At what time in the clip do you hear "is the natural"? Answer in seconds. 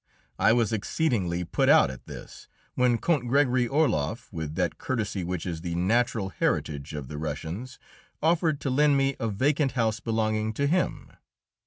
5.45-6.29